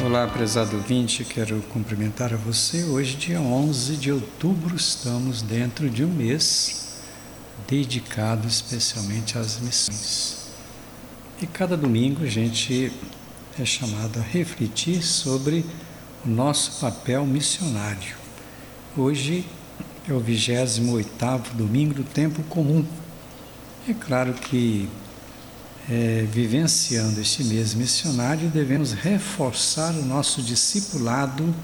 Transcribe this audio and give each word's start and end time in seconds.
Olá, 0.00 0.26
prezado 0.26 0.78
ouvinte, 0.78 1.22
quero 1.22 1.60
cumprimentar 1.70 2.32
a 2.32 2.36
você. 2.36 2.82
Hoje, 2.82 3.14
dia 3.14 3.38
11 3.38 3.96
de 3.96 4.10
outubro, 4.10 4.74
estamos 4.74 5.42
dentro 5.42 5.90
de 5.90 6.02
um 6.02 6.08
mês 6.08 6.96
dedicado 7.68 8.48
especialmente 8.48 9.36
às 9.36 9.60
missões. 9.60 10.48
E 11.42 11.46
cada 11.46 11.76
domingo 11.76 12.24
a 12.24 12.26
gente 12.26 12.90
é 13.60 13.64
chamado 13.66 14.18
a 14.18 14.22
refletir 14.22 15.02
sobre 15.02 15.62
o 16.24 16.28
nosso 16.28 16.80
papel 16.80 17.26
missionário. 17.26 18.16
Hoje 18.96 19.44
é 20.08 20.12
o 20.14 20.20
28º 20.22 21.52
domingo 21.52 21.92
do 21.92 22.04
tempo 22.04 22.42
comum. 22.44 22.82
É 23.86 23.92
claro 23.92 24.32
que 24.32 24.88
é, 25.90 26.26
vivenciando 26.30 27.20
este 27.20 27.42
mês 27.44 27.74
missionário, 27.74 28.48
devemos 28.48 28.92
reforçar 28.92 29.92
o 29.94 30.04
nosso 30.04 30.42
discipulado 30.42 31.54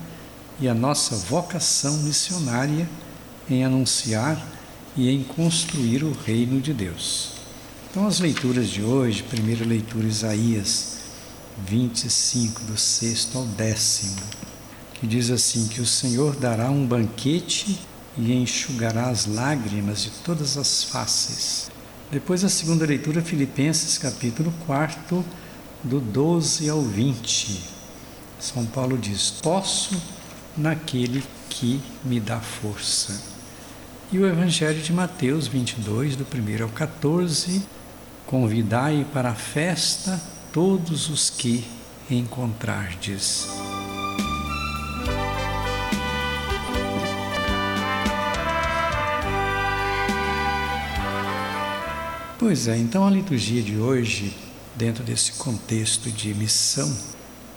e 0.61 0.69
a 0.69 0.75
nossa 0.75 1.15
vocação 1.17 1.99
missionária 1.99 2.89
em 3.49 3.65
anunciar 3.65 4.45
e 4.97 5.09
em 5.09 5.23
construir 5.23 6.03
o 6.03 6.13
reino 6.13 6.61
de 6.61 6.73
Deus. 6.73 7.33
Então, 7.91 8.07
as 8.07 8.19
leituras 8.19 8.69
de 8.69 8.83
hoje, 8.83 9.23
primeira 9.23 9.65
leitura 9.65 10.07
Isaías 10.07 10.99
25, 11.67 12.63
do 12.65 12.77
sexto 12.77 13.39
ao 13.39 13.45
décimo, 13.45 14.21
que 14.95 15.07
diz 15.07 15.31
assim: 15.31 15.69
que 15.69 15.81
o 15.81 15.87
Senhor 15.87 16.37
dará 16.37 16.71
um 16.71 16.87
banquete 16.87 17.79
e 18.17 18.33
enxugará 18.33 19.09
as 19.09 19.27
lágrimas 19.27 20.03
de 20.03 20.11
todas 20.25 20.57
as 20.57 20.83
faces 20.85 21.71
depois 22.11 22.43
a 22.43 22.49
segunda 22.49 22.87
leitura, 22.87 23.21
Filipenses 23.21 23.99
capítulo 23.99 24.53
4, 24.67 25.25
do 25.83 26.01
12 26.01 26.69
ao 26.69 26.81
20. 26.81 27.61
São 28.41 28.65
Paulo 28.67 28.97
diz: 28.97 29.31
Posso 29.43 30.01
naquele 30.57 31.23
que 31.51 31.81
me 32.05 32.19
dá 32.19 32.41
força. 32.41 33.21
E 34.11 34.19
o 34.19 34.27
Evangelho 34.27 34.81
de 34.81 34.93
Mateus 34.93 35.47
22, 35.47 36.17
do 36.17 36.25
1 36.25 36.63
ao 36.63 36.71
14: 36.71 37.63
Convidai 38.27 39.07
para 39.13 39.31
a 39.31 39.35
festa 39.35 40.21
todos 40.53 41.11
os 41.11 41.29
que 41.29 41.65
encontrardes. 42.11 43.68
Pois 52.39 52.69
é, 52.69 52.79
então 52.79 53.05
a 53.05 53.11
liturgia 53.11 53.61
de 53.61 53.77
hoje, 53.77 54.33
dentro 54.77 55.03
desse 55.03 55.33
contexto 55.33 56.09
de 56.09 56.33
missão, 56.35 56.97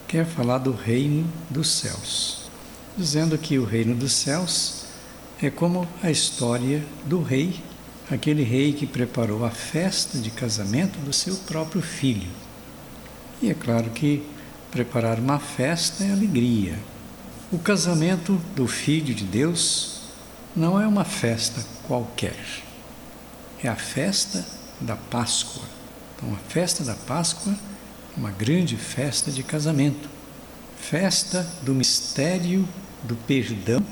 quer 0.08 0.26
falar 0.26 0.58
do 0.58 0.72
reino 0.72 1.32
dos 1.52 1.70
céus, 1.70 2.50
dizendo 2.98 3.38
que 3.38 3.60
o 3.60 3.64
reino 3.64 3.94
dos 3.94 4.12
céus 4.12 4.86
é 5.40 5.52
como 5.52 5.88
a 6.02 6.10
história 6.10 6.84
do 7.06 7.22
rei, 7.22 7.62
aquele 8.10 8.42
rei 8.42 8.74
que 8.74 8.88
preparou 8.88 9.46
a 9.46 9.52
festa 9.52 10.18
de 10.18 10.32
casamento 10.32 10.98
do 10.98 11.14
seu 11.14 11.36
próprio 11.36 11.84
filho. 11.84 12.32
E 13.40 13.52
é 13.52 13.54
claro 13.54 13.92
que 13.92 14.24
preparar 14.72 15.20
uma 15.20 15.38
festa 15.38 16.04
é 16.04 16.12
alegria. 16.12 16.80
O 17.52 17.60
casamento 17.60 18.42
do 18.56 18.66
filho 18.66 19.14
de 19.14 19.26
Deus 19.26 20.02
não 20.56 20.82
é 20.82 20.88
uma 20.88 21.06
festa 21.06 21.64
qualquer. 21.84 22.64
É 23.64 23.68
a 23.68 23.76
festa 23.76 24.44
da 24.82 24.96
Páscoa. 24.96 25.64
Então, 26.16 26.34
a 26.34 26.38
festa 26.38 26.84
da 26.84 26.96
Páscoa 26.96 27.54
é 27.54 28.20
uma 28.20 28.32
grande 28.32 28.76
festa 28.76 29.32
de 29.32 29.44
casamento, 29.44 30.10
festa 30.80 31.48
do 31.64 31.74
mistério 31.74 32.68
do 33.04 33.16
perdão 33.16 33.84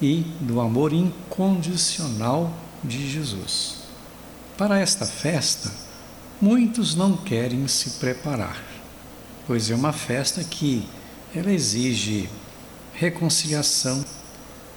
e 0.00 0.24
do 0.40 0.60
amor 0.60 0.92
incondicional 0.92 2.52
de 2.82 3.10
Jesus. 3.10 3.76
Para 4.56 4.78
esta 4.78 5.04
festa, 5.04 5.70
muitos 6.40 6.94
não 6.94 7.16
querem 7.16 7.66
se 7.68 7.90
preparar, 7.90 8.62
pois 9.46 9.70
é 9.70 9.74
uma 9.74 9.92
festa 9.92 10.42
que 10.42 10.86
ela 11.34 11.52
exige 11.52 12.28
reconciliação 12.94 14.04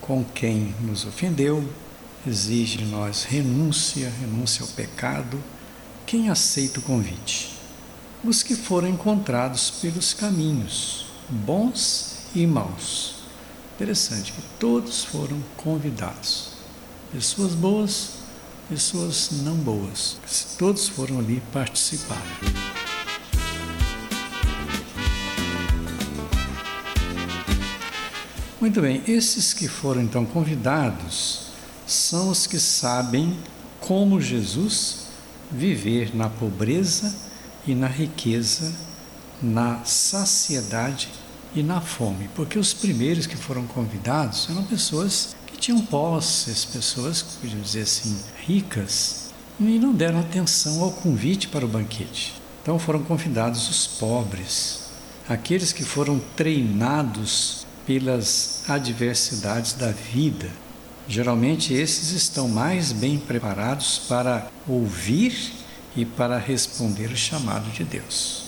com 0.00 0.24
quem 0.24 0.74
nos 0.80 1.04
ofendeu, 1.06 1.66
exige 2.26 2.78
de 2.78 2.84
nós 2.84 3.24
renúncia, 3.24 4.12
renúncia 4.20 4.62
ao 4.62 4.68
pecado. 4.68 5.42
Quem 6.06 6.28
aceita 6.28 6.80
o 6.80 6.82
convite? 6.82 7.56
Os 8.22 8.42
que 8.42 8.54
foram 8.54 8.88
encontrados 8.88 9.70
pelos 9.70 10.12
caminhos, 10.12 11.06
bons 11.28 12.18
e 12.34 12.46
maus. 12.46 13.14
Interessante 13.74 14.32
que 14.32 14.42
todos 14.58 15.04
foram 15.04 15.40
convidados. 15.56 16.50
Pessoas 17.10 17.54
boas, 17.54 18.10
pessoas 18.68 19.30
não 19.42 19.56
boas. 19.56 20.18
Todos 20.58 20.88
foram 20.88 21.18
ali 21.18 21.42
participar. 21.52 22.22
Muito 28.60 28.82
bem, 28.82 29.02
esses 29.08 29.54
que 29.54 29.66
foram 29.66 30.02
então 30.02 30.26
convidados 30.26 31.39
são 31.92 32.30
os 32.30 32.46
que 32.46 32.58
sabem 32.58 33.36
como 33.80 34.20
Jesus 34.20 35.06
viver 35.50 36.14
na 36.14 36.28
pobreza 36.28 37.14
e 37.66 37.74
na 37.74 37.88
riqueza, 37.88 38.72
na 39.42 39.84
saciedade 39.84 41.08
e 41.54 41.62
na 41.62 41.80
fome, 41.80 42.28
porque 42.34 42.58
os 42.58 42.72
primeiros 42.72 43.26
que 43.26 43.36
foram 43.36 43.66
convidados 43.66 44.48
eram 44.48 44.62
pessoas 44.64 45.34
que 45.46 45.56
tinham 45.56 45.80
posses, 45.80 46.64
pessoas, 46.64 47.22
podemos 47.22 47.66
dizer 47.66 47.82
assim, 47.82 48.16
ricas, 48.46 49.30
e 49.58 49.78
não 49.78 49.92
deram 49.92 50.20
atenção 50.20 50.82
ao 50.82 50.92
convite 50.92 51.48
para 51.48 51.64
o 51.64 51.68
banquete. 51.68 52.40
Então 52.62 52.78
foram 52.78 53.02
convidados 53.02 53.68
os 53.68 53.86
pobres, 53.86 54.90
aqueles 55.28 55.72
que 55.72 55.82
foram 55.82 56.20
treinados 56.36 57.66
pelas 57.84 58.62
adversidades 58.68 59.72
da 59.72 59.90
vida, 59.90 60.50
Geralmente, 61.10 61.74
esses 61.74 62.12
estão 62.12 62.46
mais 62.46 62.92
bem 62.92 63.18
preparados 63.18 63.98
para 64.08 64.48
ouvir 64.68 65.52
e 65.96 66.04
para 66.04 66.38
responder 66.38 67.10
o 67.10 67.16
chamado 67.16 67.68
de 67.72 67.82
Deus. 67.82 68.44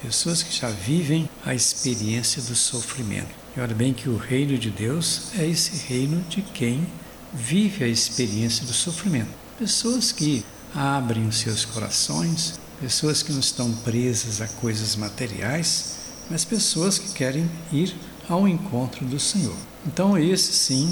Pessoas 0.00 0.42
que 0.42 0.56
já 0.56 0.70
vivem 0.70 1.28
a 1.44 1.54
experiência 1.54 2.40
do 2.40 2.54
sofrimento. 2.54 3.28
E 3.54 3.60
olha 3.60 3.74
bem 3.74 3.92
que 3.92 4.08
o 4.08 4.16
reino 4.16 4.56
de 4.56 4.70
Deus 4.70 5.32
é 5.38 5.46
esse 5.46 5.86
reino 5.86 6.24
de 6.30 6.40
quem 6.40 6.86
vive 7.34 7.84
a 7.84 7.88
experiência 7.88 8.64
do 8.64 8.72
sofrimento. 8.72 9.28
Pessoas 9.58 10.10
que 10.10 10.42
abrem 10.74 11.28
os 11.28 11.36
seus 11.36 11.66
corações, 11.66 12.58
pessoas 12.80 13.22
que 13.22 13.32
não 13.32 13.40
estão 13.40 13.70
presas 13.84 14.40
a 14.40 14.48
coisas 14.48 14.96
materiais, 14.96 15.96
mas 16.30 16.42
pessoas 16.42 16.98
que 16.98 17.12
querem 17.12 17.50
ir 17.70 17.94
ao 18.26 18.48
encontro 18.48 19.04
do 19.04 19.20
Senhor. 19.20 19.56
Então, 19.86 20.16
esse 20.16 20.54
sim 20.54 20.90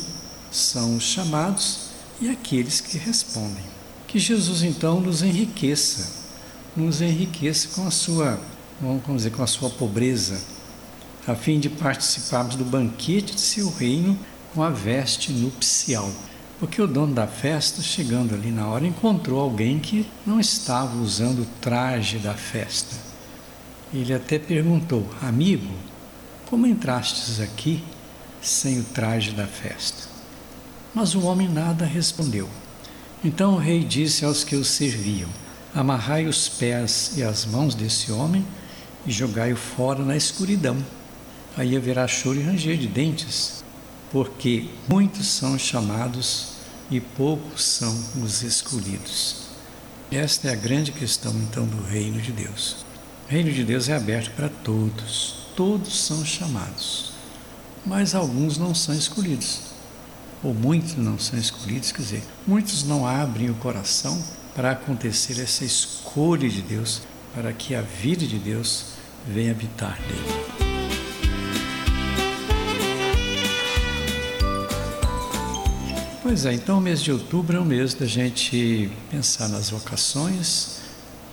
são 0.51 0.97
os 0.97 1.05
chamados 1.05 1.91
e 2.21 2.29
aqueles 2.29 2.81
que 2.81 2.99
respondem. 2.99 3.65
Que 4.07 4.19
Jesus 4.19 4.63
então 4.63 5.01
nos 5.01 5.23
enriqueça, 5.23 6.09
nos 6.77 7.01
enriqueça 7.01 7.69
com 7.75 7.87
a 7.87 7.91
sua, 7.91 8.41
vamos 8.81 9.17
dizer, 9.17 9.31
com 9.31 9.43
a 9.43 9.47
sua 9.47 9.71
pobreza, 9.71 10.41
a 11.27 11.35
fim 11.35 11.59
de 11.59 11.69
participarmos 11.69 12.55
do 12.57 12.65
banquete 12.65 13.35
de 13.35 13.41
seu 13.41 13.69
reino 13.71 14.19
com 14.55 14.63
a 14.63 14.71
veste 14.71 15.33
nupcial. 15.33 16.11
Porque 16.59 16.81
o 16.81 16.87
dono 16.87 17.13
da 17.13 17.27
festa, 17.27 17.83
chegando 17.83 18.35
ali 18.35 18.51
na 18.51 18.67
hora, 18.67 18.87
encontrou 18.87 19.41
alguém 19.41 19.79
que 19.79 20.07
não 20.25 20.41
estava 20.41 20.97
usando 20.97 21.43
o 21.43 21.47
traje 21.61 22.19
da 22.19 22.33
festa. 22.33 22.97
Ele 23.93 24.15
até 24.15 24.39
perguntou: 24.39 25.07
Amigo, 25.21 25.71
como 26.49 26.67
entrastes 26.67 27.41
aqui 27.41 27.85
sem 28.41 28.81
o 28.81 28.85
traje 28.85 29.33
da 29.33 29.47
festa? 29.47 30.16
Mas 30.97 31.15
o 31.15 31.21
homem 31.27 31.47
nada 31.47 31.85
respondeu. 31.85 32.49
Então 33.23 33.53
o 33.53 33.59
rei 33.59 33.85
disse 33.85 34.25
aos 34.25 34.43
que 34.43 34.57
o 34.57 34.65
serviam: 34.65 35.29
Amarrai 35.75 36.25
os 36.25 36.49
pés 36.49 37.13
e 37.19 37.23
as 37.23 37.45
mãos 37.45 37.75
desse 37.75 38.11
homem 38.11 38.43
e 39.05 39.13
jogai-o 39.13 39.57
fora 39.59 40.03
na 40.03 40.17
escuridão. 40.17 40.75
Aí 41.55 41.77
haverá 41.77 42.09
choro 42.09 42.41
e 42.41 42.43
ranger 42.43 42.79
de 42.79 42.87
dentes, 42.87 43.63
porque 44.11 44.71
muitos 44.89 45.27
são 45.27 45.59
chamados 45.59 46.55
e 46.91 46.99
poucos 46.99 47.63
são 47.63 47.95
os 48.25 48.43
escolhidos. 48.43 49.49
Esta 50.11 50.49
é 50.49 50.53
a 50.55 50.57
grande 50.57 50.93
questão 50.93 51.35
então 51.43 51.67
do 51.67 51.83
reino 51.83 52.23
de 52.23 52.33
Deus. 52.33 52.87
O 53.29 53.33
reino 53.33 53.53
de 53.53 53.65
Deus 53.65 53.91
é 53.91 53.95
aberto 53.95 54.35
para 54.35 54.49
todos, 54.49 55.35
todos 55.55 56.01
são 56.01 56.25
chamados, 56.25 57.13
mas 57.85 58.15
alguns 58.15 58.57
não 58.57 58.75
são 58.75 58.95
escolhidos 58.95 59.76
ou 60.47 60.55
muitos 60.55 60.95
não 60.95 61.19
são 61.19 61.37
escolhidos, 61.37 61.91
quer 61.91 62.03
dizer, 62.03 62.23
muitos 62.47 62.85
não 62.85 63.05
abrem 63.05 63.51
o 63.51 63.55
coração 63.55 64.23
para 64.55 64.71
acontecer 64.71 65.43
essa 65.43 65.65
escolha 65.65 66.49
de 66.49 66.63
Deus, 66.63 67.03
para 67.35 67.53
que 67.53 67.75
a 67.75 67.83
vida 67.83 68.25
de 68.25 68.39
Deus 68.39 68.93
venha 69.27 69.51
habitar 69.51 69.99
nele. 70.03 70.47
Pois 76.23 76.47
é, 76.47 76.53
então 76.53 76.79
o 76.79 76.81
mês 76.81 77.03
de 77.03 77.11
outubro 77.11 77.57
é 77.57 77.61
o 77.61 77.65
mês 77.65 77.93
da 77.93 78.07
gente 78.07 78.89
pensar 79.11 79.49
nas 79.49 79.71
vocações, 79.71 80.79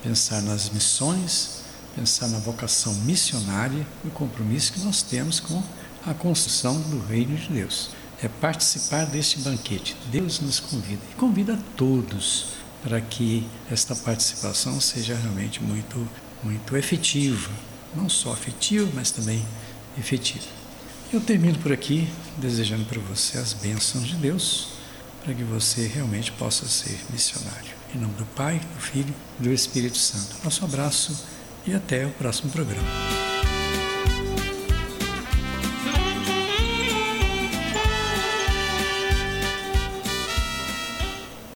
pensar 0.02 0.42
nas 0.42 0.72
missões, 0.72 1.62
pensar 1.96 2.28
na 2.30 2.40
vocação 2.40 2.96
missionária 3.06 3.86
e 4.04 4.08
o 4.08 4.12
compromisso 4.12 4.74
que 4.74 4.80
nós 4.80 5.04
temos 5.04 5.40
com 5.40 5.62
a 6.04 6.16
construção 6.16 6.82
do 6.82 7.00
reino 7.06 7.38
de 7.38 7.48
Deus. 7.50 7.92
É 8.24 8.30
participar 8.30 9.06
deste 9.06 9.40
banquete. 9.40 9.98
Deus 10.10 10.40
nos 10.40 10.58
convida 10.58 11.02
e 11.12 11.16
convida 11.16 11.60
todos 11.76 12.54
para 12.82 13.02
que 13.02 13.46
esta 13.70 13.94
participação 13.94 14.80
seja 14.80 15.14
realmente 15.14 15.62
muito, 15.62 16.08
muito 16.42 16.78
efetiva. 16.78 17.52
Não 17.94 18.08
só 18.08 18.32
afetiva, 18.32 18.90
mas 18.96 19.12
também 19.12 19.46
efetiva. 20.00 20.46
Eu 21.12 21.20
termino 21.20 21.60
por 21.60 21.74
aqui, 21.74 22.08
desejando 22.38 22.86
para 22.86 23.00
você 23.02 23.38
as 23.38 23.52
bênçãos 23.52 24.08
de 24.08 24.16
Deus, 24.16 24.70
para 25.22 25.34
que 25.34 25.44
você 25.44 25.86
realmente 25.86 26.32
possa 26.32 26.66
ser 26.66 26.98
missionário. 27.10 27.74
Em 27.94 28.00
nome 28.00 28.14
do 28.14 28.26
Pai, 28.28 28.58
do 28.60 28.82
Filho 28.82 29.14
e 29.38 29.44
do 29.44 29.52
Espírito 29.52 29.98
Santo. 29.98 30.38
Nosso 30.46 30.64
abraço 30.64 31.26
e 31.68 31.74
até 31.74 32.06
o 32.06 32.12
próximo 32.12 32.52
programa. 32.52 33.13